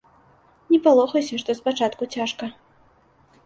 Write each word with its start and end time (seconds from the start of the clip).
Не 0.71 0.79
палохайся, 0.87 1.39
што 1.43 1.57
спачатку 1.61 2.11
цяжка. 2.19 2.45